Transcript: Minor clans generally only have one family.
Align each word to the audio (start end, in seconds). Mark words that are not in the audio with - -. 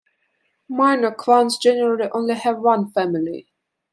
Minor 0.67 1.13
clans 1.13 1.57
generally 1.59 2.09
only 2.13 2.33
have 2.33 2.57
one 2.57 2.89
family. 2.89 3.45